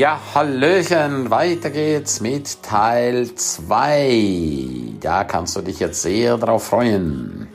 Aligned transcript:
Ja, 0.00 0.18
Hallöchen, 0.34 1.30
weiter 1.30 1.68
geht's 1.68 2.22
mit 2.22 2.62
Teil 2.62 3.34
2. 3.34 4.94
Da 4.98 5.24
kannst 5.24 5.56
du 5.56 5.60
dich 5.60 5.78
jetzt 5.78 6.00
sehr 6.00 6.38
drauf 6.38 6.68
freuen. 6.68 7.48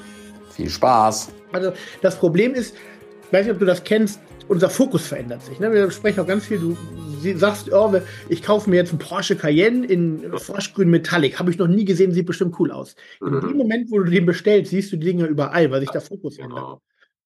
Viel 0.51 0.69
Spaß. 0.69 1.33
Also 1.53 1.73
das 2.03 2.19
Problem 2.19 2.53
ist, 2.53 2.76
ich 3.26 3.33
weiß 3.33 3.47
nicht, 3.47 3.53
ob 3.55 3.58
du 3.58 3.65
das 3.65 3.83
kennst, 3.83 4.19
unser 4.47 4.69
Fokus 4.69 5.08
verändert 5.08 5.42
sich. 5.42 5.60
Ne? 5.60 5.73
Wir 5.73 5.89
sprechen 5.89 6.19
auch 6.19 6.28
ganz 6.28 6.46
viel, 6.46 6.60
du 6.60 6.78
sagst, 7.35 7.73
oh, 7.73 7.92
ich 8.29 8.44
kaufe 8.44 8.69
mir 8.69 8.75
jetzt 8.75 8.91
einen 8.91 8.99
Porsche 8.99 9.35
Cayenne 9.35 9.83
in 9.83 10.37
Froschgrün 10.37 10.91
Metallic. 10.91 11.39
Habe 11.39 11.49
ich 11.49 11.57
noch 11.57 11.65
nie 11.65 11.83
gesehen, 11.83 12.12
sieht 12.12 12.27
bestimmt 12.27 12.59
cool 12.59 12.69
aus. 12.71 12.96
Mhm. 13.21 13.39
In 13.39 13.47
dem 13.47 13.57
Moment, 13.57 13.89
wo 13.89 13.97
du 13.97 14.12
den 14.12 14.27
bestellst, 14.27 14.69
siehst 14.69 14.91
du 14.91 14.97
die 14.97 15.07
Dinge 15.07 15.25
überall, 15.25 15.71
weil 15.71 15.79
sich 15.79 15.89
der 15.89 16.02
Fokus 16.02 16.38
genau. 16.38 16.57
ändert. 16.57 16.81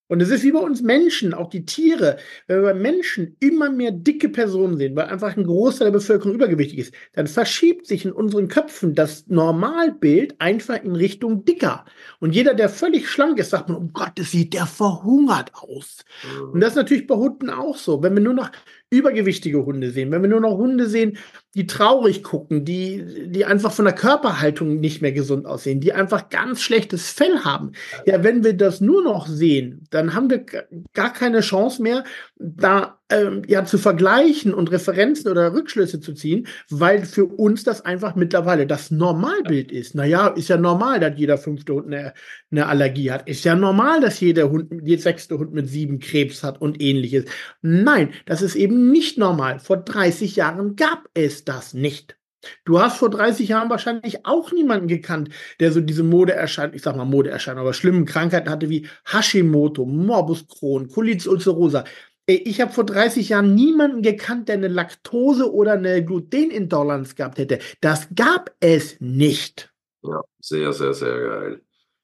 Und 0.09 0.21
es 0.21 0.31
ist 0.31 0.43
wie 0.43 0.51
bei 0.51 0.59
uns 0.59 0.81
Menschen, 0.81 1.35
auch 1.35 1.49
die 1.49 1.65
Tiere. 1.65 2.17
Wenn 2.47 2.57
wir 2.57 2.73
bei 2.73 2.73
Menschen 2.73 3.37
immer 3.39 3.69
mehr 3.69 3.91
dicke 3.91 4.27
Personen 4.27 4.77
sehen, 4.77 4.95
weil 4.95 5.05
einfach 5.05 5.37
ein 5.37 5.43
Großteil 5.43 5.85
der 5.85 5.99
Bevölkerung 5.99 6.33
übergewichtig 6.33 6.79
ist, 6.79 6.93
dann 7.13 7.27
verschiebt 7.27 7.85
sich 7.85 8.05
in 8.05 8.11
unseren 8.11 8.47
Köpfen 8.47 8.95
das 8.95 9.27
Normalbild 9.27 10.41
einfach 10.41 10.83
in 10.83 10.95
Richtung 10.95 11.45
dicker. 11.45 11.85
Und 12.19 12.33
jeder, 12.33 12.55
der 12.55 12.69
völlig 12.69 13.07
schlank 13.07 13.37
ist, 13.37 13.51
sagt 13.51 13.69
man, 13.69 13.77
um 13.77 13.93
Gottes, 13.93 14.31
sieht 14.31 14.55
der 14.55 14.65
verhungert 14.65 15.51
aus. 15.53 16.03
Mhm. 16.23 16.49
Und 16.53 16.59
das 16.61 16.71
ist 16.71 16.77
natürlich 16.77 17.05
bei 17.05 17.15
Hunden 17.15 17.51
auch 17.51 17.77
so. 17.77 18.01
Wenn 18.01 18.15
wir 18.15 18.23
nur 18.23 18.33
noch 18.33 18.51
übergewichtige 18.91 19.65
Hunde 19.65 19.91
sehen, 19.91 20.11
wenn 20.11 20.21
wir 20.21 20.29
nur 20.29 20.39
noch 20.39 20.57
Hunde 20.57 20.87
sehen, 20.87 21.17
die 21.55 21.67
traurig 21.67 22.23
gucken, 22.23 22.65
die, 22.65 23.27
die 23.27 23.45
einfach 23.45 23.71
von 23.71 23.85
der 23.85 23.93
Körperhaltung 23.93 24.79
nicht 24.79 25.01
mehr 25.01 25.11
gesund 25.11 25.45
aussehen, 25.45 25.79
die 25.79 25.93
einfach 25.93 26.29
ganz 26.29 26.61
schlechtes 26.61 27.09
Fell 27.09 27.39
haben. 27.43 27.73
Ja, 28.05 28.23
wenn 28.23 28.43
wir 28.43 28.53
das 28.53 28.81
nur 28.81 29.03
noch 29.03 29.27
sehen, 29.27 29.85
dann 29.91 30.13
haben 30.13 30.29
wir 30.29 30.45
gar 30.93 31.13
keine 31.13 31.41
Chance 31.41 31.81
mehr, 31.81 32.03
da 32.37 32.98
ähm, 33.09 33.41
ja 33.47 33.65
zu 33.65 33.77
vergleichen 33.77 34.53
und 34.53 34.71
Referenzen 34.71 35.29
oder 35.31 35.53
Rückschlüsse 35.53 35.99
zu 35.99 36.13
ziehen, 36.13 36.47
weil 36.69 37.05
für 37.05 37.25
uns 37.25 37.63
das 37.63 37.81
einfach 37.81 38.15
mittlerweile 38.15 38.67
das 38.67 38.91
Normalbild 38.91 39.71
ist. 39.71 39.95
Naja, 39.95 40.27
ist 40.27 40.49
ja 40.49 40.57
normal, 40.57 40.99
dass 40.99 41.17
jeder 41.17 41.37
fünfte 41.37 41.73
Hund 41.73 41.87
eine, 41.87 42.13
eine 42.51 42.67
Allergie 42.67 43.11
hat. 43.11 43.27
Ist 43.27 43.43
ja 43.45 43.55
normal, 43.55 44.01
dass 44.01 44.19
jeder 44.19 44.49
Hund, 44.49 44.71
jeder 44.83 45.01
sechste 45.01 45.37
Hund 45.37 45.53
mit 45.53 45.67
sieben 45.67 45.99
Krebs 45.99 46.43
hat 46.43 46.61
und 46.61 46.81
ähnliches. 46.81 47.25
Nein, 47.61 48.13
das 48.25 48.41
ist 48.41 48.55
eben 48.55 48.91
nicht 48.91 49.17
normal. 49.17 49.59
Vor 49.59 49.77
30 49.77 50.35
Jahren 50.35 50.75
gab 50.75 51.09
es 51.13 51.45
das 51.45 51.73
nicht. 51.73 52.19
Du 52.63 52.79
hast 52.79 52.97
vor 52.97 53.09
30 53.09 53.49
Jahren 53.49 53.69
wahrscheinlich 53.69 54.25
auch 54.25 54.51
niemanden 54.53 54.87
gekannt, 54.87 55.29
der 55.59 55.71
so 55.71 55.81
diese 55.81 56.03
Modeerscheinung, 56.03 56.73
ich 56.73 56.81
sag 56.81 56.95
mal 56.95 57.03
Modeerscheinung, 57.05 57.61
aber 57.61 57.73
schlimmen 57.73 58.05
Krankheiten 58.05 58.49
hatte 58.49 58.69
wie 58.69 58.87
Hashimoto, 59.05 59.85
Morbus 59.85 60.47
Crohn, 60.47 60.87
Colitis 60.87 61.27
ulcerosa. 61.27 61.83
Ich 62.31 62.61
habe 62.61 62.71
vor 62.71 62.83
30 62.83 63.29
Jahren 63.29 63.55
niemanden 63.55 64.03
gekannt, 64.03 64.49
der 64.49 64.55
eine 64.55 64.67
Laktose 64.67 65.51
oder 65.51 65.73
eine 65.73 66.05
Glutenintoleranz 66.05 67.15
gehabt 67.15 67.39
hätte. 67.39 67.57
Das 67.81 68.07
gab 68.13 68.51
es 68.59 68.97
nicht. 68.99 69.73
Ja, 70.03 70.21
sehr, 70.39 70.71
sehr, 70.73 70.93
sehr 70.93 71.19
geil. 71.19 71.61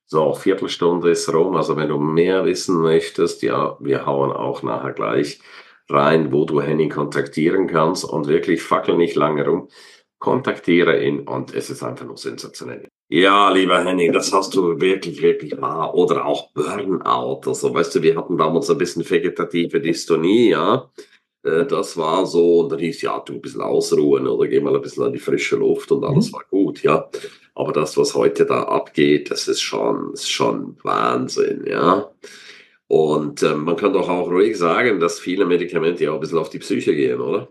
So, 0.07 0.33
Viertelstunde 0.33 1.11
ist 1.11 1.31
rum. 1.31 1.55
Also 1.55 1.77
wenn 1.77 1.89
du 1.89 1.99
mehr 1.99 2.43
wissen 2.43 2.81
möchtest, 2.81 3.43
ja, 3.43 3.77
wir 3.79 4.07
hauen 4.07 4.31
auch 4.31 4.63
nachher 4.63 4.93
gleich 4.93 5.39
rein, 5.89 6.31
wo 6.31 6.45
du 6.45 6.59
Henning 6.59 6.89
kontaktieren 6.89 7.67
kannst 7.67 8.03
und 8.03 8.27
wirklich 8.27 8.63
fackel 8.63 8.97
nicht 8.97 9.15
lange 9.15 9.45
rum. 9.45 9.69
Kontaktiere 10.17 11.03
ihn 11.03 11.27
und 11.27 11.53
es 11.53 11.69
ist 11.69 11.83
einfach 11.83 12.05
nur 12.05 12.17
sensationell. 12.17 12.87
Ja, 13.07 13.51
lieber 13.51 13.83
Henning, 13.83 14.13
das 14.13 14.33
hast 14.33 14.55
du 14.55 14.79
wirklich, 14.81 15.21
wirklich 15.21 15.59
wahr. 15.61 15.93
Oder 15.93 16.25
auch 16.25 16.51
Burnout. 16.53 17.41
Also, 17.45 17.73
weißt 17.73 17.95
du, 17.95 18.01
wir 18.01 18.15
hatten 18.17 18.37
damals 18.37 18.69
ein 18.69 18.79
bisschen 18.79 19.07
vegetative 19.07 19.79
Dystonie, 19.79 20.49
ja. 20.49 20.89
Äh, 21.43 21.65
das 21.65 21.97
war 21.97 22.25
so, 22.25 22.67
da 22.67 22.75
hieß 22.77 23.03
ja, 23.03 23.19
du 23.19 23.33
ein 23.33 23.41
bisschen 23.41 23.61
ausruhen 23.61 24.27
oder 24.27 24.47
geh 24.47 24.59
mal 24.59 24.75
ein 24.75 24.81
bisschen 24.81 25.03
an 25.03 25.13
die 25.13 25.19
frische 25.19 25.55
Luft 25.57 25.91
und 25.91 26.03
alles 26.03 26.29
mhm. 26.31 26.33
war 26.33 26.45
gut, 26.49 26.81
ja. 26.83 27.07
Aber 27.53 27.71
das, 27.73 27.95
was 27.97 28.15
heute 28.15 28.45
da 28.45 28.63
abgeht, 28.63 29.31
das 29.31 29.47
ist 29.47 29.61
schon, 29.61 30.13
ist 30.13 30.31
schon 30.31 30.77
Wahnsinn, 30.83 31.65
ja. 31.67 32.11
Und 32.87 33.43
äh, 33.43 33.55
man 33.55 33.75
kann 33.75 33.93
doch 33.93 34.09
auch 34.09 34.29
ruhig 34.29 34.57
sagen, 34.57 34.99
dass 34.99 35.19
viele 35.19 35.45
Medikamente 35.45 36.03
ja 36.05 36.11
auch 36.11 36.15
ein 36.15 36.21
bisschen 36.21 36.37
auf 36.39 36.49
die 36.49 36.59
Psyche 36.59 36.95
gehen, 36.95 37.21
oder? 37.21 37.49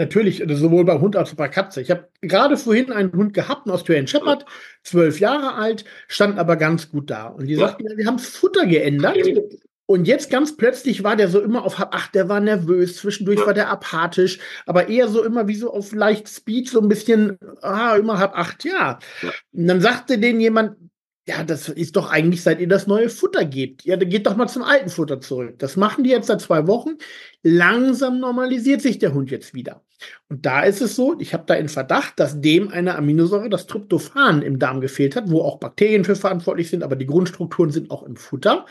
Natürlich, 0.00 0.40
also 0.40 0.56
sowohl 0.56 0.86
bei 0.86 0.98
Hund 0.98 1.14
als 1.14 1.32
auch 1.32 1.36
bei 1.36 1.48
Katze. 1.48 1.82
Ich 1.82 1.90
habe 1.90 2.08
gerade 2.22 2.56
vorhin 2.56 2.90
einen 2.90 3.12
Hund 3.12 3.34
gehabt, 3.34 3.66
einen 3.66 3.74
Australian 3.74 4.06
Shepherd, 4.06 4.46
zwölf 4.82 5.20
Jahre 5.20 5.56
alt, 5.56 5.84
stand 6.08 6.38
aber 6.38 6.56
ganz 6.56 6.88
gut 6.88 7.10
da. 7.10 7.26
Und 7.26 7.48
die 7.48 7.52
ja. 7.52 7.68
sagten, 7.68 7.84
wir 7.94 8.06
haben 8.06 8.16
das 8.16 8.28
Futter 8.28 8.64
geändert. 8.64 9.18
Und 9.84 10.06
jetzt 10.06 10.30
ganz 10.30 10.56
plötzlich 10.56 11.04
war 11.04 11.16
der 11.16 11.28
so 11.28 11.38
immer 11.38 11.66
auf 11.66 11.78
8, 11.78 12.14
der 12.14 12.30
war 12.30 12.40
nervös, 12.40 12.96
zwischendurch 12.96 13.44
war 13.44 13.52
der 13.52 13.68
apathisch, 13.68 14.38
aber 14.64 14.88
eher 14.88 15.08
so 15.08 15.22
immer 15.22 15.48
wie 15.48 15.56
so 15.56 15.70
auf 15.70 15.92
leicht 15.92 16.30
Speed, 16.30 16.70
so 16.70 16.80
ein 16.80 16.88
bisschen, 16.88 17.36
ah, 17.60 17.94
immer 17.96 18.18
Hab 18.18 18.34
8, 18.34 18.64
ja. 18.64 19.00
ja. 19.20 19.30
Und 19.52 19.66
dann 19.66 19.82
sagte 19.82 20.16
denen 20.16 20.40
jemand, 20.40 20.76
ja, 21.28 21.44
das 21.44 21.68
ist 21.68 21.96
doch 21.96 22.10
eigentlich, 22.10 22.42
seit 22.42 22.58
ihr 22.60 22.68
das 22.68 22.86
neue 22.86 23.10
Futter 23.10 23.44
gebt. 23.44 23.84
Ja, 23.84 23.96
dann 23.96 24.08
geht 24.08 24.26
doch 24.26 24.36
mal 24.36 24.48
zum 24.48 24.62
alten 24.62 24.88
Futter 24.88 25.20
zurück. 25.20 25.58
Das 25.58 25.76
machen 25.76 26.04
die 26.04 26.10
jetzt 26.10 26.28
seit 26.28 26.40
zwei 26.40 26.66
Wochen. 26.66 26.96
Langsam 27.42 28.18
normalisiert 28.18 28.80
sich 28.80 28.98
der 28.98 29.12
Hund 29.12 29.30
jetzt 29.30 29.52
wieder. 29.52 29.82
Und 30.28 30.46
da 30.46 30.62
ist 30.62 30.80
es 30.80 30.96
so, 30.96 31.18
ich 31.18 31.34
habe 31.34 31.44
da 31.46 31.54
in 31.54 31.68
Verdacht, 31.68 32.18
dass 32.18 32.40
dem 32.40 32.68
eine 32.68 32.96
Aminosäure, 32.96 33.50
das 33.50 33.66
Tryptophan, 33.66 34.42
im 34.42 34.58
Darm 34.58 34.80
gefehlt 34.80 35.16
hat, 35.16 35.30
wo 35.30 35.42
auch 35.42 35.58
Bakterien 35.58 36.04
für 36.04 36.16
verantwortlich 36.16 36.70
sind, 36.70 36.82
aber 36.82 36.96
die 36.96 37.06
Grundstrukturen 37.06 37.70
sind 37.70 37.90
auch 37.90 38.02
im 38.04 38.16
Futter. 38.16 38.66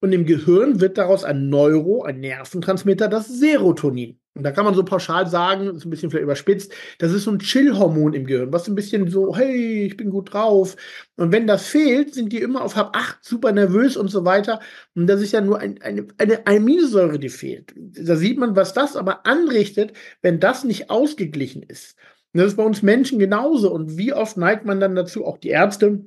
Und 0.00 0.12
im 0.12 0.26
Gehirn 0.26 0.80
wird 0.80 0.98
daraus 0.98 1.24
ein 1.24 1.48
Neuro, 1.48 2.02
ein 2.02 2.20
Nerventransmitter, 2.20 3.08
das 3.08 3.28
Serotonin. 3.28 4.18
Und 4.34 4.42
da 4.42 4.50
kann 4.50 4.64
man 4.64 4.74
so 4.74 4.84
pauschal 4.84 5.28
sagen, 5.28 5.68
ist 5.76 5.84
ein 5.84 5.90
bisschen 5.90 6.10
vielleicht 6.10 6.24
überspitzt, 6.24 6.72
das 6.98 7.12
ist 7.12 7.24
so 7.24 7.30
ein 7.30 7.38
Chill-Hormon 7.38 8.14
im 8.14 8.26
Gehirn, 8.26 8.52
was 8.52 8.66
ein 8.66 8.74
bisschen 8.74 9.08
so, 9.08 9.36
hey, 9.36 9.86
ich 9.86 9.96
bin 9.96 10.10
gut 10.10 10.32
drauf. 10.32 10.76
Und 11.16 11.30
wenn 11.30 11.46
das 11.46 11.66
fehlt, 11.66 12.14
sind 12.14 12.32
die 12.32 12.40
immer 12.40 12.62
auf 12.62 12.74
Hab 12.74 12.96
8 12.96 13.24
super 13.24 13.52
nervös 13.52 13.96
und 13.96 14.08
so 14.08 14.24
weiter. 14.24 14.58
Und 14.96 15.06
das 15.06 15.20
ist 15.20 15.32
ja 15.32 15.40
nur 15.40 15.60
ein, 15.60 15.80
eine, 15.82 16.08
eine 16.18 16.46
Aminosäure, 16.48 17.20
die 17.20 17.28
fehlt. 17.28 17.72
Da 17.76 18.16
sieht 18.16 18.38
man, 18.38 18.56
was 18.56 18.74
das 18.74 18.96
aber 18.96 19.24
anrichtet, 19.24 19.92
wenn 20.20 20.40
das 20.40 20.64
nicht 20.64 20.90
ausgeglichen 20.90 21.62
ist. 21.62 21.96
Und 22.32 22.40
das 22.40 22.48
ist 22.48 22.56
bei 22.56 22.64
uns 22.64 22.82
Menschen 22.82 23.20
genauso. 23.20 23.72
Und 23.72 23.96
wie 23.96 24.12
oft 24.12 24.36
neigt 24.36 24.64
man 24.64 24.80
dann 24.80 24.96
dazu, 24.96 25.24
auch 25.24 25.38
die 25.38 25.50
Ärzte, 25.50 26.04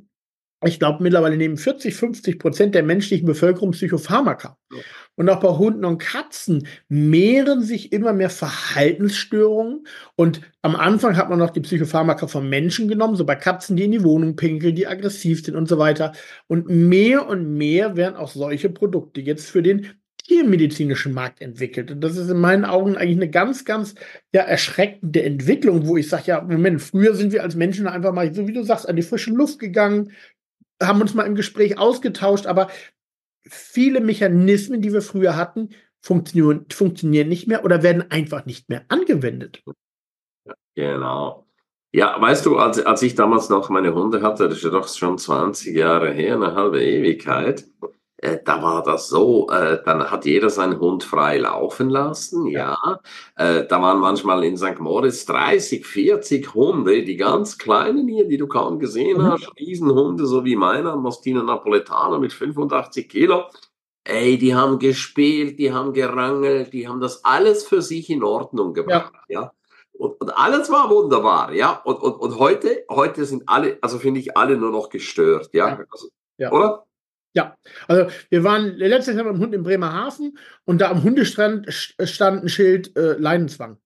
ich 0.66 0.80
glaube, 0.80 1.04
mittlerweile 1.04 1.38
nehmen 1.38 1.56
40, 1.56 1.96
50 1.96 2.40
Prozent 2.40 2.76
der 2.76 2.84
menschlichen 2.84 3.28
Bevölkerung 3.28 3.72
Psychopharmaka. 3.72 4.58
Und 5.18 5.30
auch 5.30 5.40
bei 5.40 5.50
Hunden 5.50 5.84
und 5.84 5.98
Katzen 5.98 6.68
mehren 6.90 7.64
sich 7.64 7.92
immer 7.92 8.14
mehr 8.14 8.30
Verhaltensstörungen. 8.30 9.88
Und 10.16 10.42
am 10.62 10.76
Anfang 10.76 11.18
hat 11.18 11.30
man 11.30 11.40
noch 11.40 11.50
die 11.50 11.60
Psychopharmaka 11.60 12.28
von 12.28 12.48
Menschen 12.48 12.88
genommen, 12.88 13.16
so 13.16 13.26
bei 13.26 13.36
Katzen, 13.36 13.76
die 13.76 13.86
in 13.86 13.92
die 13.92 14.04
Wohnung 14.04 14.36
pinkeln, 14.36 14.76
die 14.76 14.86
aggressiv 14.86 15.44
sind 15.44 15.56
und 15.56 15.68
so 15.68 15.80
weiter. 15.80 16.14
Und 16.46 16.70
mehr 16.70 17.28
und 17.28 17.58
mehr 17.58 17.98
werden 17.98 18.16
auch 18.16 18.30
solche 18.30 18.70
Produkte 18.70 19.20
jetzt 19.20 19.50
für 19.50 19.64
den 19.64 19.88
tiermedizinischen 20.28 21.14
Markt 21.14 21.42
entwickelt. 21.42 21.90
Und 21.90 22.02
das 22.02 22.16
ist 22.16 22.30
in 22.30 22.40
meinen 22.40 22.66
Augen 22.66 22.96
eigentlich 22.96 23.18
eine 23.18 23.30
ganz, 23.30 23.66
ganz 23.66 23.96
ja, 24.34 24.42
erschreckende 24.42 25.24
Entwicklung, 25.24 25.88
wo 25.88 25.98
ich 25.98 26.10
sage, 26.10 26.24
ja, 26.28 26.42
Moment, 26.42 26.82
früher 26.82 27.16
sind 27.16 27.32
wir 27.32 27.42
als 27.42 27.56
Menschen 27.56 27.88
einfach 27.88 28.14
mal, 28.14 28.32
so 28.36 28.48
wie 28.48 28.54
du 28.54 28.62
sagst, 28.64 28.88
an 28.88 28.96
die 28.96 29.02
frische 29.02 29.32
Luft 29.32 29.58
gegangen, 29.58 30.12
haben 30.82 31.02
uns 31.02 31.16
mal 31.16 31.26
im 31.26 31.34
Gespräch 31.34 31.80
ausgetauscht, 31.80 32.46
aber 32.46 32.68
viele 33.50 34.02
Mechanismen, 34.02 34.82
die 34.82 34.94
wir 34.94 35.02
früher 35.02 35.36
hatten, 35.36 35.70
funktionieren, 36.02 36.66
funktionieren 36.72 37.28
nicht 37.28 37.48
mehr 37.48 37.66
oder 37.66 37.84
werden 37.84 38.10
einfach 38.12 38.46
nicht 38.46 38.70
mehr 38.70 38.86
angewendet. 38.88 39.64
Genau. 40.76 41.48
Ja, 41.92 42.20
weißt 42.20 42.46
du, 42.46 42.58
als, 42.58 42.86
als 42.86 43.02
ich 43.02 43.16
damals 43.16 43.50
noch 43.50 43.70
meine 43.70 43.94
Hunde 43.94 44.22
hatte, 44.22 44.48
das 44.48 44.58
ist 44.58 44.64
ja 44.64 44.70
doch 44.70 44.88
schon 44.88 45.18
20 45.18 45.76
Jahre 45.76 46.12
her, 46.12 46.36
eine 46.36 46.54
halbe 46.54 46.84
Ewigkeit, 46.84 47.66
da 48.18 48.64
war 48.64 48.82
das 48.82 49.10
so, 49.10 49.48
äh, 49.50 49.80
dann 49.86 50.10
hat 50.10 50.26
jeder 50.26 50.50
seinen 50.50 50.80
Hund 50.80 51.04
frei 51.04 51.38
laufen 51.38 51.90
lassen, 51.90 52.48
ja. 52.48 52.76
ja. 52.84 53.00
Äh, 53.36 53.68
da 53.68 53.80
waren 53.82 54.00
manchmal 54.00 54.44
in 54.44 54.58
St. 54.58 54.80
Moritz 54.80 55.26
30, 55.26 55.86
40 55.86 56.54
Hunde, 56.56 57.04
die 57.04 57.16
ganz 57.16 57.60
kleinen 57.60 58.08
hier, 58.08 58.28
die 58.28 58.38
du 58.38 58.48
kaum 58.48 58.80
gesehen 58.80 59.20
mhm. 59.20 59.32
hast, 59.32 59.52
Riesenhunde, 59.60 60.26
so 60.26 60.44
wie 60.46 60.56
meiner, 60.56 60.96
Mostino 60.96 61.44
Napoletano 61.44 62.18
mit 62.18 62.34
85 62.34 63.08
Kilo. 63.08 63.44
Ey, 64.04 64.38
die 64.38 64.56
haben 64.56 64.80
gespielt, 64.80 65.60
die 65.60 65.72
haben 65.72 65.94
gerangelt, 65.94 66.74
die 66.74 66.88
haben 66.88 67.02
das 67.02 67.24
alles 67.24 67.66
für 67.66 67.84
sich 67.84 68.10
in 68.10 68.24
Ordnung 68.24 68.74
gebracht, 68.74 69.14
ja. 69.28 69.42
ja. 69.42 69.52
Und, 69.94 70.20
und, 70.22 70.30
alles 70.38 70.72
war 70.72 70.90
wunderbar, 70.90 71.54
ja. 71.54 71.82
Und, 71.84 72.02
und, 72.02 72.14
und 72.14 72.40
heute, 72.40 72.86
heute 72.90 73.26
sind 73.26 73.44
alle, 73.48 73.78
also 73.82 74.00
finde 74.00 74.20
ich 74.20 74.38
alle 74.38 74.58
nur 74.58 74.72
noch 74.72 74.90
gestört, 74.90 75.50
ja. 75.54 75.84
Also, 75.92 76.08
ja. 76.38 76.52
Oder? 76.52 76.87
Ja, 77.38 77.56
also 77.88 78.10
wir 78.32 78.44
waren 78.44 78.78
letztes 78.78 79.16
Jahr 79.16 79.26
mit 79.26 79.36
dem 79.36 79.40
Hund 79.40 79.54
in 79.54 79.62
Bremerhaven 79.62 80.40
und 80.66 80.82
da 80.82 80.90
am 80.90 81.04
Hundestrand 81.04 81.72
stand 81.72 82.44
ein 82.44 82.50
Schild 82.50 82.98
äh, 82.98 83.14
Leinenzwang. 83.14 83.78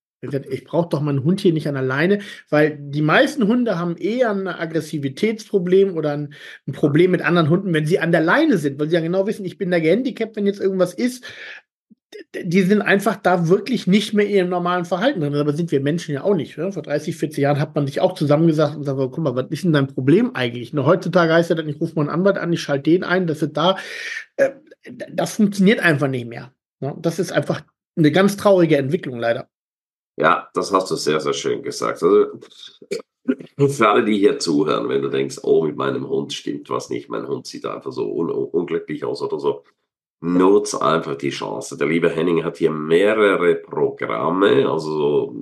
Ich 0.49 0.63
brauche 0.63 0.87
doch 0.87 1.01
meinen 1.01 1.25
Hund 1.25 1.41
hier 1.41 1.51
nicht 1.51 1.67
an 1.67 1.73
der 1.73 1.83
Leine, 1.83 2.19
weil 2.49 2.77
die 2.79 3.01
meisten 3.01 3.47
Hunde 3.47 3.77
haben 3.77 3.97
eher 3.97 4.29
ein 4.29 4.47
Aggressivitätsproblem 4.47 5.97
oder 5.97 6.13
ein, 6.13 6.33
ein, 6.65 6.71
Problem 6.71 7.11
mit 7.11 7.23
anderen 7.23 7.49
Hunden, 7.49 7.73
wenn 7.73 7.85
sie 7.85 7.99
an 7.99 8.13
der 8.13 8.21
Leine 8.21 8.57
sind, 8.57 8.79
weil 8.79 8.87
sie 8.87 8.95
ja 8.95 9.01
genau 9.01 9.27
wissen, 9.27 9.43
ich 9.43 9.57
bin 9.57 9.69
da 9.69 9.79
gehandicapt, 9.79 10.37
wenn 10.37 10.45
jetzt 10.45 10.61
irgendwas 10.61 10.93
ist. 10.93 11.25
Die 12.35 12.61
sind 12.63 12.81
einfach 12.81 13.15
da 13.15 13.47
wirklich 13.47 13.87
nicht 13.87 14.13
mehr 14.13 14.25
in 14.25 14.31
ihrem 14.31 14.49
normalen 14.49 14.85
Verhalten 14.85 15.21
drin. 15.21 15.35
Aber 15.35 15.53
sind 15.53 15.71
wir 15.71 15.79
Menschen 15.79 16.13
ja 16.13 16.23
auch 16.23 16.35
nicht. 16.35 16.57
Ne? 16.57 16.71
Vor 16.71 16.83
30, 16.83 17.15
40 17.15 17.41
Jahren 17.41 17.59
hat 17.59 17.75
man 17.75 17.87
sich 17.87 18.01
auch 18.01 18.13
zusammengesagt 18.13 18.75
und 18.75 18.81
gesagt, 18.81 18.99
guck 18.99 19.17
mal, 19.17 19.35
was 19.35 19.49
ist 19.49 19.63
denn 19.63 19.73
dein 19.73 19.87
Problem 19.87 20.35
eigentlich? 20.35 20.73
Ne? 20.73 20.85
Heutzutage 20.85 21.33
heißt 21.33 21.49
ja 21.49 21.55
dann, 21.55 21.69
ich 21.69 21.79
rufe 21.79 21.95
mal 21.95 22.01
einen 22.01 22.09
Anwalt 22.09 22.37
an, 22.37 22.53
ich 22.53 22.61
schalte 22.61 22.89
den 22.89 23.03
ein, 23.03 23.27
das 23.27 23.41
wird 23.41 23.57
da. 23.57 23.77
Äh, 24.37 24.51
das 25.11 25.35
funktioniert 25.35 25.79
einfach 25.79 26.07
nicht 26.07 26.27
mehr. 26.27 26.53
Ne? 26.79 26.95
Das 26.99 27.19
ist 27.19 27.31
einfach 27.31 27.61
eine 27.95 28.11
ganz 28.11 28.37
traurige 28.37 28.77
Entwicklung 28.77 29.19
leider. 29.19 29.49
Ja, 30.17 30.49
das 30.53 30.71
hast 30.71 30.91
du 30.91 30.95
sehr, 30.95 31.19
sehr 31.19 31.33
schön 31.33 31.63
gesagt. 31.63 32.03
Also, 32.03 32.27
für 33.57 33.89
alle, 33.89 34.03
die 34.03 34.17
hier 34.17 34.39
zuhören, 34.39 34.89
wenn 34.89 35.01
du 35.01 35.09
denkst, 35.09 35.39
oh, 35.43 35.63
mit 35.65 35.75
meinem 35.75 36.07
Hund 36.07 36.33
stimmt 36.33 36.69
was 36.69 36.89
nicht, 36.89 37.09
mein 37.09 37.27
Hund 37.27 37.47
sieht 37.47 37.65
einfach 37.65 37.91
so 37.91 38.11
un 38.11 38.29
unglücklich 38.29 39.05
aus 39.05 39.21
oder 39.21 39.39
so, 39.39 39.63
nutz 40.21 40.73
einfach 40.75 41.15
die 41.15 41.31
Chance. 41.31 41.77
Der 41.77 41.87
liebe 41.87 42.09
Henning 42.09 42.43
hat 42.43 42.57
hier 42.57 42.71
mehrere 42.71 43.55
Programme, 43.55 44.69
also 44.69 45.35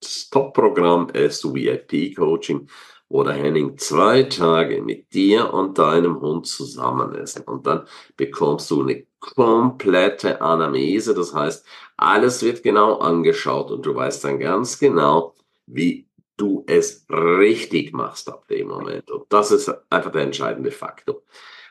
das 0.00 0.28
Top-Programm 0.30 1.08
ist 1.10 1.44
VIP-Coaching, 1.44 2.68
wo 3.08 3.22
der 3.22 3.34
Henning 3.34 3.76
zwei 3.78 4.24
Tage 4.24 4.82
mit 4.82 5.12
dir 5.12 5.52
und 5.52 5.78
deinem 5.78 6.20
Hund 6.20 6.46
zusammen 6.46 7.14
ist. 7.14 7.46
Und 7.46 7.66
dann 7.66 7.86
bekommst 8.16 8.70
du 8.70 8.82
eine 8.82 9.06
komplette 9.20 10.40
Anamnese, 10.40 11.14
das 11.14 11.32
heißt, 11.34 11.64
alles 11.96 12.42
wird 12.42 12.62
genau 12.62 12.98
angeschaut 12.98 13.70
und 13.70 13.86
du 13.86 13.94
weißt 13.94 14.24
dann 14.24 14.38
ganz 14.40 14.78
genau, 14.78 15.34
wie 15.66 16.08
du 16.36 16.64
es 16.66 17.06
richtig 17.08 17.92
machst 17.92 18.28
ab 18.28 18.48
dem 18.48 18.68
Moment. 18.68 19.10
Und 19.10 19.32
das 19.32 19.52
ist 19.52 19.72
einfach 19.90 20.10
der 20.10 20.22
entscheidende 20.22 20.72
Faktor. 20.72 21.22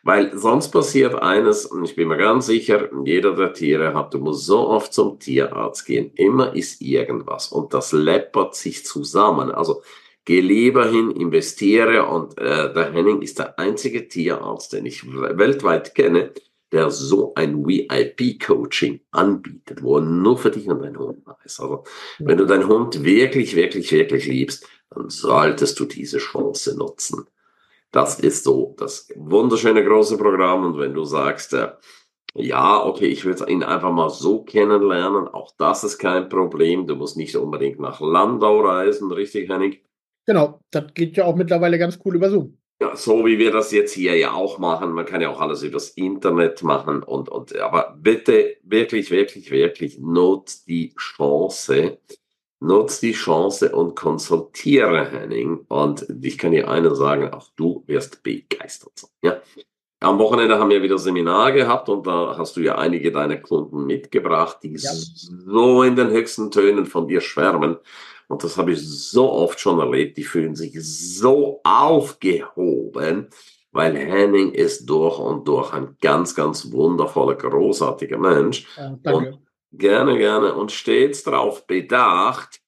Weil 0.03 0.35
sonst 0.37 0.69
passiert 0.69 1.15
eines, 1.15 1.65
und 1.65 1.83
ich 1.83 1.95
bin 1.95 2.07
mir 2.07 2.17
ganz 2.17 2.47
sicher, 2.47 2.89
jeder 3.05 3.35
der 3.35 3.53
Tiere 3.53 3.93
hat, 3.93 4.13
du 4.13 4.17
musst 4.17 4.45
so 4.45 4.67
oft 4.67 4.93
zum 4.93 5.19
Tierarzt 5.19 5.85
gehen, 5.85 6.11
immer 6.15 6.55
ist 6.55 6.81
irgendwas 6.81 7.49
und 7.49 7.73
das 7.73 7.91
läppert 7.91 8.55
sich 8.55 8.83
zusammen. 8.83 9.51
Also 9.51 9.83
geh 10.25 10.41
lieber 10.41 10.87
hin, 10.89 11.11
investiere 11.11 12.07
und 12.07 12.37
äh, 12.39 12.73
der 12.73 12.91
Henning 12.91 13.21
ist 13.21 13.37
der 13.37 13.59
einzige 13.59 14.07
Tierarzt, 14.07 14.73
den 14.73 14.87
ich 14.87 15.05
weltweit 15.05 15.93
kenne, 15.93 16.31
der 16.71 16.89
so 16.89 17.33
ein 17.35 17.65
VIP-Coaching 17.67 19.01
anbietet, 19.11 19.83
wo 19.83 19.97
er 19.97 20.01
nur 20.01 20.37
für 20.37 20.51
dich 20.51 20.67
und 20.67 20.81
deinen 20.81 20.97
Hund 20.97 21.19
ist. 21.43 21.59
Also, 21.59 21.83
wenn 22.19 22.37
du 22.37 22.45
deinen 22.45 22.67
Hund 22.67 23.03
wirklich, 23.03 23.55
wirklich, 23.55 23.91
wirklich 23.91 24.25
liebst, 24.25 24.65
dann 24.89 25.09
solltest 25.09 25.79
du 25.79 25.85
diese 25.85 26.17
Chance 26.17 26.77
nutzen. 26.77 27.27
Das 27.91 28.19
ist 28.19 28.45
so 28.45 28.75
das 28.77 29.09
wunderschöne 29.15 29.83
große 29.83 30.17
Programm. 30.17 30.65
Und 30.65 30.79
wenn 30.79 30.93
du 30.93 31.03
sagst, 31.03 31.53
äh, 31.53 31.71
ja, 32.33 32.83
okay, 32.85 33.07
ich 33.07 33.25
will 33.25 33.35
ihn 33.47 33.63
einfach 33.63 33.91
mal 33.91 34.09
so 34.09 34.43
kennenlernen, 34.43 35.27
auch 35.27 35.51
das 35.57 35.83
ist 35.83 35.97
kein 35.97 36.29
Problem. 36.29 36.87
Du 36.87 36.95
musst 36.95 37.17
nicht 37.17 37.35
unbedingt 37.35 37.79
nach 37.79 37.99
Landau 37.99 38.61
reisen, 38.61 39.11
richtig, 39.11 39.49
Henning? 39.49 39.77
Genau, 40.25 40.59
das 40.71 40.93
geht 40.93 41.17
ja 41.17 41.25
auch 41.25 41.35
mittlerweile 41.35 41.77
ganz 41.77 41.99
cool 42.05 42.15
über 42.15 42.29
Zoom. 42.29 42.57
Ja, 42.81 42.95
so 42.95 43.25
wie 43.25 43.37
wir 43.37 43.51
das 43.51 43.71
jetzt 43.71 43.93
hier 43.93 44.17
ja 44.17 44.33
auch 44.33 44.57
machen. 44.57 44.93
Man 44.93 45.05
kann 45.05 45.21
ja 45.21 45.29
auch 45.29 45.41
alles 45.41 45.61
übers 45.61 45.89
Internet 45.89 46.63
machen 46.63 47.03
und, 47.03 47.29
und, 47.29 47.55
aber 47.57 47.95
bitte 47.99 48.57
wirklich, 48.63 49.11
wirklich, 49.11 49.51
wirklich 49.51 49.99
nutzt 49.99 50.67
die 50.67 50.95
Chance, 50.95 51.99
nutzt 52.61 53.01
die 53.01 53.11
Chance 53.11 53.75
und 53.75 53.95
konsultiere 53.95 55.09
Henning. 55.11 55.65
Und 55.67 56.05
ich 56.21 56.37
kann 56.37 56.51
dir 56.51 56.69
eines 56.69 56.97
sagen, 56.97 57.33
auch 57.33 57.49
du 57.55 57.83
wirst 57.87 58.23
begeistert 58.23 58.93
sein. 58.95 59.09
Ja. 59.23 59.41
Am 59.99 60.17
Wochenende 60.17 60.57
haben 60.57 60.71
wir 60.71 60.81
wieder 60.81 60.97
Seminar 60.97 61.51
gehabt 61.51 61.87
und 61.87 62.07
da 62.07 62.35
hast 62.35 62.55
du 62.55 62.61
ja 62.61 62.75
einige 62.75 63.11
deiner 63.11 63.37
Kunden 63.37 63.85
mitgebracht, 63.85 64.57
die 64.63 64.73
ja. 64.73 64.91
so 64.93 65.83
in 65.83 65.95
den 65.95 66.09
höchsten 66.09 66.49
Tönen 66.49 66.87
von 66.87 67.07
dir 67.07 67.21
schwärmen. 67.21 67.77
Und 68.27 68.43
das 68.43 68.57
habe 68.57 68.71
ich 68.71 68.81
so 68.81 69.31
oft 69.31 69.59
schon 69.59 69.79
erlebt. 69.79 70.17
Die 70.17 70.23
fühlen 70.23 70.55
sich 70.55 70.75
so 70.81 71.59
aufgehoben, 71.63 73.27
weil 73.71 73.95
Henning 73.95 74.53
ist 74.53 74.89
durch 74.89 75.19
und 75.19 75.47
durch 75.47 75.73
ein 75.73 75.97
ganz, 76.01 76.33
ganz 76.33 76.71
wundervoller, 76.71 77.35
großartiger 77.35 78.17
Mensch. 78.17 78.65
Ja, 78.77 79.13
und 79.13 79.39
gerne, 79.71 80.17
gerne 80.17 80.53
und 80.55 80.71
stets 80.71 81.23
darauf 81.23 81.65
bedacht, 81.67 82.61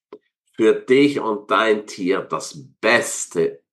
für 0.55 0.73
dich 0.73 1.19
und 1.19 1.49
dein 1.49 1.87
Tier 1.87 2.21
das 2.21 2.57
Beste, 2.79 3.63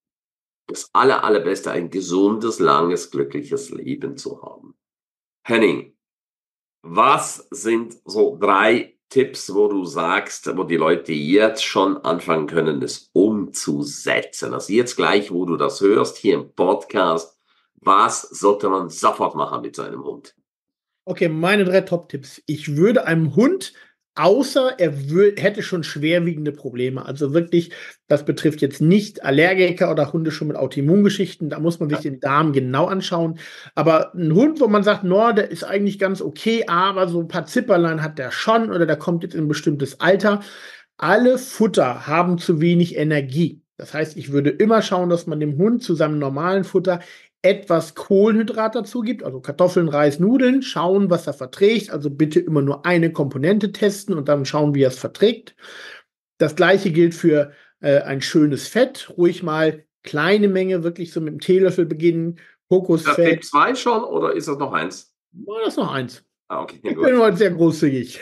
das 0.66 0.88
aller, 0.92 1.24
allerbeste, 1.24 1.70
ein 1.70 1.90
gesundes, 1.90 2.58
langes, 2.58 3.10
glückliches 3.10 3.70
Leben 3.70 4.16
zu 4.16 4.42
haben. 4.42 4.74
Henning, 5.42 5.96
was 6.82 7.48
sind 7.50 7.96
so 8.04 8.38
drei 8.40 8.98
Tipps, 9.10 9.52
wo 9.52 9.68
du 9.68 9.84
sagst, 9.84 10.56
wo 10.56 10.64
die 10.64 10.76
Leute 10.76 11.12
jetzt 11.12 11.64
schon 11.64 11.98
anfangen 11.98 12.46
können, 12.46 12.82
es 12.82 13.10
umzusetzen? 13.12 14.54
Also 14.54 14.72
jetzt 14.72 14.96
gleich, 14.96 15.32
wo 15.32 15.44
du 15.44 15.56
das 15.56 15.80
hörst, 15.80 16.16
hier 16.16 16.34
im 16.34 16.54
Podcast, 16.54 17.36
was 17.74 18.22
sollte 18.22 18.68
man 18.68 18.88
sofort 18.88 19.34
machen 19.34 19.62
mit 19.62 19.76
seinem 19.76 20.04
Hund? 20.04 20.34
Okay, 21.10 21.28
meine 21.28 21.64
drei 21.64 21.80
Top-Tipps. 21.80 22.40
Ich 22.46 22.76
würde 22.76 23.04
einem 23.04 23.34
Hund 23.34 23.72
außer 24.14 24.74
er 24.78 24.92
hätte 24.92 25.64
schon 25.64 25.82
schwerwiegende 25.82 26.52
Probleme. 26.52 27.04
Also 27.04 27.34
wirklich, 27.34 27.72
das 28.06 28.24
betrifft 28.24 28.60
jetzt 28.60 28.80
nicht 28.80 29.24
Allergiker 29.24 29.90
oder 29.90 30.12
Hunde 30.12 30.30
schon 30.30 30.46
mit 30.46 30.56
Autoimmungeschichten. 30.56 31.50
Da 31.50 31.58
muss 31.58 31.80
man 31.80 31.88
sich 31.88 31.98
den 31.98 32.20
Darm 32.20 32.52
genau 32.52 32.86
anschauen. 32.86 33.40
Aber 33.74 34.14
ein 34.14 34.32
Hund, 34.32 34.60
wo 34.60 34.68
man 34.68 34.84
sagt, 34.84 35.02
no, 35.02 35.32
der 35.32 35.50
ist 35.50 35.64
eigentlich 35.64 35.98
ganz 35.98 36.22
okay, 36.22 36.62
aber 36.68 37.08
so 37.08 37.18
ein 37.18 37.28
paar 37.28 37.46
Zipperlein 37.46 38.04
hat 38.04 38.16
der 38.16 38.30
schon 38.30 38.70
oder 38.70 38.86
der 38.86 38.96
kommt 38.96 39.24
jetzt 39.24 39.34
in 39.34 39.46
ein 39.46 39.48
bestimmtes 39.48 39.98
Alter. 39.98 40.40
Alle 40.96 41.38
Futter 41.38 42.06
haben 42.06 42.38
zu 42.38 42.60
wenig 42.60 42.96
Energie. 42.96 43.62
Das 43.78 43.94
heißt, 43.94 44.16
ich 44.16 44.30
würde 44.30 44.50
immer 44.50 44.82
schauen, 44.82 45.08
dass 45.08 45.26
man 45.26 45.40
dem 45.40 45.56
Hund 45.56 45.82
zu 45.82 45.96
seinem 45.96 46.20
normalen 46.20 46.62
Futter 46.62 47.00
etwas 47.42 47.94
Kohlenhydrat 47.94 48.74
dazu 48.74 49.00
gibt, 49.00 49.22
also 49.22 49.40
Kartoffeln, 49.40 49.88
Reis, 49.88 50.18
Nudeln, 50.18 50.62
schauen, 50.62 51.08
was 51.08 51.26
er 51.26 51.32
verträgt. 51.32 51.90
Also 51.90 52.10
bitte 52.10 52.40
immer 52.40 52.62
nur 52.62 52.84
eine 52.84 53.12
Komponente 53.12 53.72
testen 53.72 54.14
und 54.14 54.28
dann 54.28 54.44
schauen, 54.44 54.74
wie 54.74 54.82
er 54.82 54.88
es 54.88 54.98
verträgt. 54.98 55.54
Das 56.38 56.56
gleiche 56.56 56.90
gilt 56.90 57.14
für 57.14 57.52
äh, 57.80 58.00
ein 58.00 58.20
schönes 58.20 58.68
Fett. 58.68 59.12
Ruhig 59.16 59.42
mal 59.42 59.84
kleine 60.02 60.48
Menge, 60.48 60.82
wirklich 60.82 61.12
so 61.12 61.20
mit 61.20 61.32
dem 61.32 61.40
Teelöffel 61.40 61.86
beginnen. 61.86 62.38
Kokosfett. 62.68 63.40
Ist 63.40 63.50
zwei 63.50 63.74
schon 63.74 64.04
oder 64.04 64.32
ist 64.32 64.48
das 64.48 64.58
noch 64.58 64.72
eins? 64.72 65.14
Oh, 65.46 65.56
das 65.64 65.74
ist 65.74 65.76
noch 65.78 65.92
eins. 65.92 66.24
Ah, 66.48 66.62
okay, 66.62 66.80
ich 66.82 66.94
bin 66.94 67.18
heute 67.18 67.36
sehr 67.36 67.50
großzügig. 67.50 68.20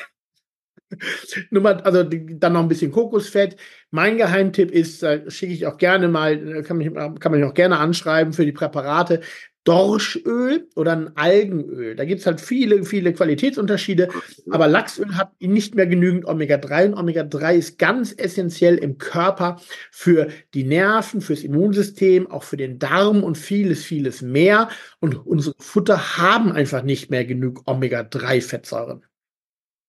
Nummer, 1.51 1.85
also 1.85 2.03
dann 2.05 2.53
noch 2.53 2.63
ein 2.63 2.69
bisschen 2.69 2.93
Kokosfett. 2.93 3.57
Mein 3.91 4.17
Geheimtipp 4.17 4.71
ist, 4.71 5.03
da 5.03 5.31
schicke 5.31 5.53
ich 5.53 5.67
auch 5.67 5.77
gerne 5.77 6.09
mal, 6.09 6.63
kann, 6.63 6.79
mich, 6.79 6.93
kann 6.93 7.19
man 7.23 7.41
mich 7.41 7.45
auch 7.45 7.55
gerne 7.55 7.79
anschreiben 7.79 8.33
für 8.33 8.45
die 8.45 8.53
Präparate, 8.53 9.21
Dorschöl 9.69 10.67
oder 10.77 10.93
ein 10.93 11.15
Algenöl. 11.15 11.95
Da 11.95 12.07
gibt 12.07 12.21
es 12.21 12.27
halt 12.27 12.41
viele, 12.41 12.85
viele 12.85 13.13
Qualitätsunterschiede, 13.13 14.09
aber 14.49 14.67
Lachsöl 14.67 15.15
hat 15.15 15.33
nicht 15.41 15.75
mehr 15.75 15.87
genügend 15.87 16.25
Omega-3 16.25 16.87
und 16.87 16.95
Omega-3 16.95 17.55
ist 17.55 17.79
ganz 17.79 18.15
essentiell 18.17 18.79
im 18.79 18.97
Körper 18.97 19.61
für 19.91 20.29
die 20.55 20.65
Nerven, 20.65 21.21
fürs 21.21 21.43
Immunsystem, 21.43 22.31
auch 22.31 22.45
für 22.45 22.57
den 22.57 22.79
Darm 22.79 23.23
und 23.23 23.37
vieles, 23.37 23.85
vieles 23.85 24.23
mehr. 24.23 24.71
Und 25.01 25.27
unsere 25.27 25.55
Futter 25.59 26.17
haben 26.17 26.51
einfach 26.51 26.83
nicht 26.83 27.11
mehr 27.11 27.27
genug 27.27 27.61
Omega-3-Fettsäuren. 27.67 29.03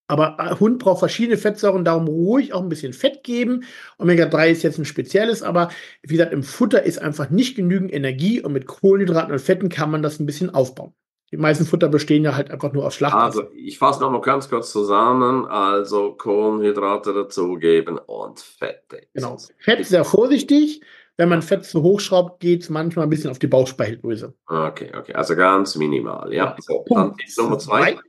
Aber 0.09 0.37
äh, 0.39 0.59
Hund 0.59 0.79
braucht 0.79 0.99
verschiedene 0.99 1.37
Fettsäuren, 1.37 1.85
darum 1.85 2.07
ruhig 2.07 2.51
auch 2.51 2.63
ein 2.63 2.69
bisschen 2.69 2.93
Fett 2.93 3.23
geben. 3.23 3.63
Omega-3 3.99 4.49
ist 4.49 4.63
jetzt 4.63 4.79
ein 4.79 4.85
spezielles, 4.85 5.43
aber 5.43 5.69
wie 6.01 6.15
gesagt, 6.15 6.33
im 6.33 6.41
Futter 6.41 6.83
ist 6.83 6.99
einfach 6.99 7.29
nicht 7.29 7.55
genügend 7.55 7.93
Energie 7.93 8.41
und 8.41 8.51
mit 8.51 8.65
Kohlenhydraten 8.65 9.31
und 9.31 9.39
Fetten 9.39 9.69
kann 9.69 9.91
man 9.91 10.01
das 10.01 10.19
ein 10.19 10.25
bisschen 10.25 10.49
aufbauen. 10.49 10.93
Die 11.31 11.37
meisten 11.37 11.63
Futter 11.63 11.89
bestehen 11.89 12.23
ja 12.23 12.35
halt 12.35 12.49
einfach 12.49 12.73
nur 12.73 12.87
aus 12.87 12.95
Schlacht. 12.95 13.13
Also, 13.13 13.51
ich 13.53 13.77
fasse 13.77 14.01
noch 14.01 14.09
mal 14.09 14.21
ganz 14.21 14.49
kurz 14.49 14.71
zusammen. 14.71 15.45
Also, 15.45 16.13
Kohlenhydrate 16.13 17.13
dazugeben 17.13 17.99
und 17.99 18.39
Fette. 18.39 19.03
Genau. 19.13 19.37
Fett 19.59 19.85
sehr 19.85 20.05
vorsichtig. 20.05 20.81
Wenn 21.17 21.29
man 21.29 21.43
Fett 21.43 21.65
zu 21.65 21.83
hoch 21.83 21.99
schraubt, 21.99 22.39
geht 22.39 22.63
es 22.63 22.69
manchmal 22.69 23.05
ein 23.05 23.09
bisschen 23.09 23.29
auf 23.29 23.37
die 23.37 23.47
Bauchspeicheldrüse. 23.47 24.33
Okay, 24.47 24.91
okay. 24.97 25.13
Also 25.13 25.35
ganz 25.35 25.75
minimal, 25.75 26.33
ja. 26.33 26.55
So, 26.61 26.83
dann 26.89 27.13
Nummer 27.37 27.59
zwei. 27.59 27.99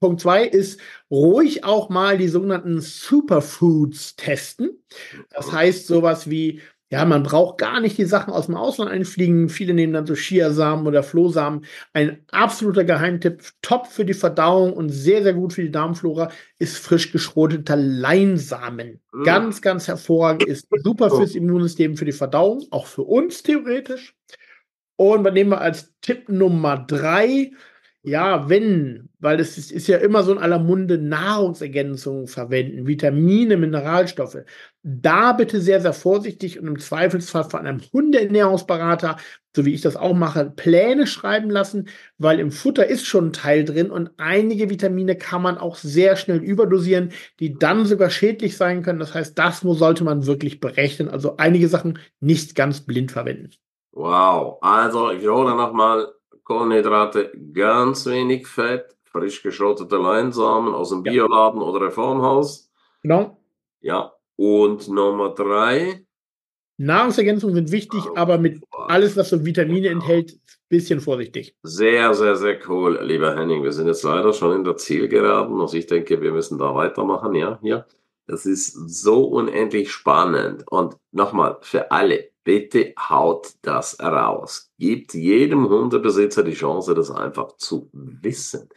Punkt 0.00 0.20
zwei 0.20 0.44
ist 0.44 0.80
ruhig 1.10 1.64
auch 1.64 1.88
mal 1.88 2.18
die 2.18 2.28
sogenannten 2.28 2.80
Superfoods 2.80 4.16
testen. 4.16 4.82
Das 5.30 5.52
heißt 5.52 5.86
sowas 5.86 6.30
wie, 6.30 6.60
ja, 6.90 7.04
man 7.04 7.22
braucht 7.22 7.58
gar 7.58 7.80
nicht 7.80 7.98
die 7.98 8.06
Sachen 8.06 8.32
aus 8.32 8.46
dem 8.46 8.56
Ausland 8.56 8.90
einfliegen. 8.90 9.50
Viele 9.50 9.74
nehmen 9.74 9.92
dann 9.92 10.06
so 10.06 10.14
Chiasamen 10.14 10.86
oder 10.86 11.02
Flohsamen. 11.02 11.66
Ein 11.92 12.24
absoluter 12.30 12.84
Geheimtipp, 12.84 13.42
top 13.60 13.88
für 13.88 14.06
die 14.06 14.14
Verdauung 14.14 14.72
und 14.72 14.88
sehr, 14.88 15.22
sehr 15.22 15.34
gut 15.34 15.52
für 15.52 15.62
die 15.62 15.70
Darmflora, 15.70 16.30
ist 16.58 16.78
frisch 16.78 17.12
geschroteter 17.12 17.76
Leinsamen. 17.76 19.00
Mhm. 19.12 19.24
Ganz, 19.24 19.60
ganz 19.60 19.86
hervorragend, 19.86 20.44
ist 20.44 20.66
super 20.82 21.10
fürs 21.10 21.34
Immunsystem, 21.34 21.96
für 21.96 22.06
die 22.06 22.12
Verdauung, 22.12 22.64
auch 22.70 22.86
für 22.86 23.02
uns 23.02 23.42
theoretisch. 23.42 24.14
Und 24.96 25.24
was 25.24 25.34
nehmen 25.34 25.50
wir 25.50 25.60
als 25.60 25.92
Tipp 26.00 26.30
Nummer 26.30 26.78
drei? 26.78 27.52
Ja, 28.08 28.48
wenn, 28.48 29.10
weil 29.18 29.38
es 29.38 29.58
ist, 29.58 29.70
ist 29.70 29.86
ja 29.86 29.98
immer 29.98 30.22
so 30.22 30.32
in 30.32 30.38
aller 30.38 30.58
Munde 30.58 30.96
Nahrungsergänzungen 30.96 32.26
verwenden, 32.26 32.86
Vitamine, 32.86 33.58
Mineralstoffe. 33.58 34.38
Da 34.82 35.32
bitte 35.34 35.60
sehr, 35.60 35.82
sehr 35.82 35.92
vorsichtig 35.92 36.58
und 36.58 36.66
im 36.66 36.78
Zweifelsfall 36.78 37.44
von 37.44 37.66
einem 37.66 37.82
Hundeernährungsberater, 37.92 39.18
so 39.54 39.66
wie 39.66 39.74
ich 39.74 39.82
das 39.82 39.96
auch 39.96 40.14
mache, 40.14 40.46
Pläne 40.56 41.06
schreiben 41.06 41.50
lassen, 41.50 41.88
weil 42.16 42.40
im 42.40 42.50
Futter 42.50 42.86
ist 42.86 43.04
schon 43.04 43.26
ein 43.26 43.32
Teil 43.34 43.66
drin 43.66 43.90
und 43.90 44.10
einige 44.16 44.70
Vitamine 44.70 45.14
kann 45.14 45.42
man 45.42 45.58
auch 45.58 45.76
sehr 45.76 46.16
schnell 46.16 46.38
überdosieren, 46.38 47.12
die 47.40 47.58
dann 47.58 47.84
sogar 47.84 48.08
schädlich 48.08 48.56
sein 48.56 48.82
können. 48.82 49.00
Das 49.00 49.12
heißt, 49.12 49.38
das 49.38 49.60
sollte 49.60 50.02
man 50.02 50.24
wirklich 50.24 50.60
berechnen. 50.60 51.10
Also 51.10 51.36
einige 51.36 51.68
Sachen 51.68 51.98
nicht 52.20 52.54
ganz 52.54 52.80
blind 52.80 53.12
verwenden. 53.12 53.50
Wow, 53.92 54.56
also 54.62 55.10
ich 55.10 55.26
hole 55.28 55.54
nochmal 55.54 56.08
Kohlenhydrate, 56.48 57.30
ganz 57.52 58.06
wenig 58.06 58.46
Fett, 58.46 58.96
frisch 59.04 59.42
geschrottete 59.42 59.98
Leinsamen 59.98 60.74
aus 60.74 60.88
dem 60.88 61.02
Bioladen 61.02 61.60
oder 61.60 61.86
Reformhaus. 61.86 62.70
Genau. 63.02 63.38
Ja, 63.80 64.14
und 64.36 64.88
Nummer 64.88 65.34
drei. 65.34 66.06
Nahrungsergänzungen 66.78 67.54
sind 67.54 67.70
wichtig, 67.70 68.00
oh, 68.08 68.16
aber 68.16 68.38
mit 68.38 68.62
alles, 68.70 69.14
was 69.18 69.28
so 69.28 69.44
Vitamine 69.44 69.88
enthält, 69.88 70.38
bisschen 70.70 71.00
vorsichtig. 71.00 71.54
Sehr, 71.62 72.14
sehr, 72.14 72.36
sehr 72.36 72.58
cool, 72.66 72.98
lieber 73.02 73.36
Henning. 73.36 73.62
Wir 73.62 73.72
sind 73.72 73.86
jetzt 73.86 74.04
leider 74.04 74.32
schon 74.32 74.56
in 74.56 74.64
der 74.64 74.76
Zielgeraden. 74.76 75.60
Also 75.60 75.76
ich 75.76 75.86
denke, 75.86 76.22
wir 76.22 76.32
müssen 76.32 76.58
da 76.58 76.74
weitermachen, 76.74 77.34
ja, 77.34 77.58
hier. 77.60 77.86
Das 78.26 78.46
ist 78.46 78.72
so 78.72 79.24
unendlich 79.24 79.92
spannend. 79.92 80.64
Und 80.70 80.96
nochmal, 81.12 81.58
für 81.60 81.90
alle, 81.90 82.30
bitte 82.48 82.94
haut 82.98 83.56
das 83.60 84.00
raus. 84.00 84.72
Gibt 84.78 85.12
jedem 85.12 85.68
Hundebesitzer 85.68 86.42
die 86.42 86.54
Chance, 86.54 86.94
das 86.94 87.10
einfach 87.10 87.58
zu 87.58 87.90
wissen. 87.92 88.70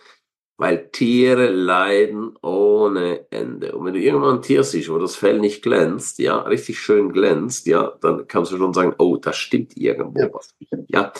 Weil 0.58 0.90
Tiere 0.92 1.50
leiden 1.50 2.36
ohne 2.42 3.32
Ende. 3.32 3.74
Und 3.74 3.86
wenn 3.86 3.94
du 3.94 4.01
irgendwann 4.01 4.40
ein 4.40 4.42
Tier 4.42 4.66
siehst, 4.66 4.90
wo 4.90 4.98
das 4.98 5.16
Fell 5.16 5.40
nicht 5.40 5.63
glänzt, 5.63 6.20
ja, 6.20 6.40
richtig 6.42 6.82
schön 6.82 7.13
glänzt, 7.13 7.66
ja, 7.66 7.98
dann 8.01 8.28
kannst 8.28 8.51
du 8.51 8.58
schon 8.58 8.74
sagen, 8.74 8.94
oh, 8.98 9.16
da 9.16 9.32
stimmt 9.32 9.78
irgendwo 9.78 10.20
ja. 10.20 10.34
was. 10.34 10.54
Ja. 10.90 11.13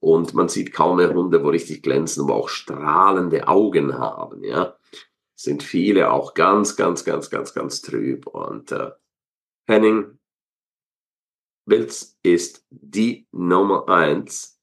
Und 0.00 0.32
man 0.32 0.48
sieht 0.48 0.72
kaum 0.72 0.96
mehr 0.96 1.12
Hunde, 1.12 1.44
wo 1.44 1.50
richtig 1.50 1.82
glänzen, 1.82 2.26
wo 2.26 2.32
auch 2.32 2.48
strahlende 2.48 3.48
Augen 3.48 3.98
haben, 3.98 4.42
ja. 4.44 4.78
Sind 5.34 5.62
viele 5.62 6.10
auch 6.10 6.32
ganz, 6.32 6.74
ganz, 6.74 7.04
ganz, 7.04 7.28
ganz, 7.28 7.52
ganz 7.52 7.82
trüb. 7.82 8.26
Und 8.26 8.72
äh, 8.72 8.92
Henning, 9.66 10.18
Wills 11.68 12.18
ist 12.22 12.64
die 12.70 13.26
Nummer 13.32 13.88
eins. 13.88 14.58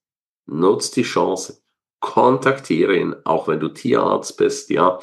Nutz 0.46 0.90
die 0.90 1.02
Chance, 1.02 1.62
kontaktiere 2.00 2.96
ihn, 2.96 3.16
auch 3.24 3.48
wenn 3.48 3.60
du 3.60 3.68
Tierarzt 3.68 4.36
bist, 4.36 4.70
ja, 4.70 4.98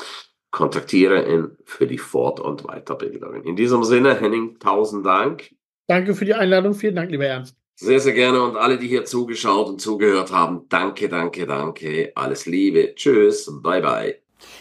kontaktiere 0.51 1.27
ihn 1.29 1.57
für 1.65 1.87
die 1.87 1.97
Fort- 1.97 2.39
und 2.39 2.63
Weiterbildung. 2.63 3.43
In 3.43 3.55
diesem 3.55 3.83
Sinne, 3.83 4.15
Henning, 4.19 4.57
tausend 4.59 5.05
Dank. 5.05 5.53
Danke 5.87 6.15
für 6.15 6.25
die 6.25 6.33
Einladung. 6.33 6.73
Vielen 6.73 6.95
Dank, 6.95 7.11
lieber 7.11 7.25
Ernst. 7.25 7.57
Sehr, 7.75 7.99
sehr 7.99 8.13
gerne. 8.13 8.41
Und 8.41 8.55
alle, 8.55 8.77
die 8.77 8.87
hier 8.87 9.03
zugeschaut 9.03 9.67
und 9.67 9.81
zugehört 9.81 10.31
haben, 10.31 10.67
danke, 10.69 11.09
danke, 11.09 11.45
danke. 11.45 12.11
Alles 12.15 12.45
Liebe. 12.45 12.93
Tschüss. 12.95 13.51
Bye, 13.61 13.81
bye. 13.81 14.15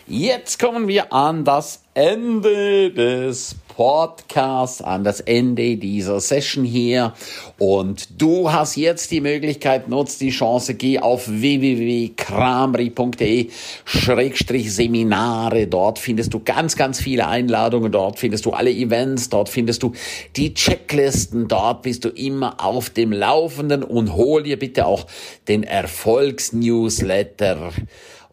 Jetzt 0.06 0.58
kommen 0.58 0.88
wir 0.88 1.12
an 1.12 1.44
das 1.44 1.84
Ende 1.94 2.90
des 2.90 3.54
Podcasts, 3.75 4.83
an 4.83 5.05
das 5.05 5.21
Ende 5.21 5.76
dieser 5.76 6.21
Session 6.21 6.64
hier. 6.64 7.12
Und 7.59 8.21
du 8.21 8.50
hast 8.52 8.76
jetzt 8.76 9.11
die 9.11 9.21
Möglichkeit, 9.21 9.88
nutzt 9.88 10.21
die 10.21 10.31
Chance, 10.31 10.75
geh 10.75 10.99
auf 10.99 11.29
www.kramri.de 11.29 13.49
Schrägstrich 13.85 14.75
Seminare. 14.75 15.67
Dort 15.67 15.99
findest 15.99 16.33
du 16.35 16.41
ganz, 16.41 16.76
ganz 16.76 17.00
viele 17.00 17.26
Einladungen. 17.26 17.91
Dort 17.91 18.19
findest 18.19 18.45
du 18.47 18.50
alle 18.50 18.71
Events. 18.71 19.31
Dort 19.31 19.49
findest 19.49 19.83
du 19.83 19.93
die 20.37 20.55
Checklisten. 20.55 21.49
Dort 21.49 21.83
bist 21.83 22.05
du 22.05 22.11
immer 22.11 22.64
auf 22.64 22.91
dem 22.91 23.12
Laufenden 23.12 23.83
und 23.83 24.14
hol 24.14 24.43
dir 24.43 24.59
bitte 24.59 24.87
auch 24.87 25.07
den 25.49 25.62
Erfolgsnewsletter 25.62 27.73